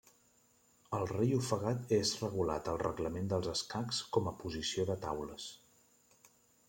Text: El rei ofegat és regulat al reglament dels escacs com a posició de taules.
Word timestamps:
El 0.99 1.03
rei 1.09 1.33
ofegat 1.39 1.93
és 1.97 2.13
regulat 2.23 2.71
al 2.73 2.79
reglament 2.85 3.29
dels 3.35 3.51
escacs 3.55 4.01
com 4.17 4.31
a 4.33 4.35
posició 4.41 4.87
de 4.93 4.97
taules. 5.05 5.47